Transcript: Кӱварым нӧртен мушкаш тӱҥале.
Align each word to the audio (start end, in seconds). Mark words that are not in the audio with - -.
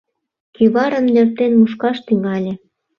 Кӱварым 0.55 1.05
нӧртен 1.13 1.51
мушкаш 1.59 1.97
тӱҥале. 2.07 2.53